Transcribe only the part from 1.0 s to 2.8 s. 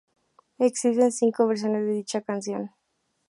cinco versiones de dicha canción.